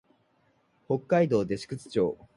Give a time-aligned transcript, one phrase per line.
[0.87, 2.17] 北海道弟子屈町